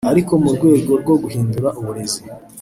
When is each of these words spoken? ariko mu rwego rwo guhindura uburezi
ariko 0.11 0.33
mu 0.43 0.49
rwego 0.57 0.91
rwo 1.01 1.15
guhindura 1.23 1.69
uburezi 1.79 2.21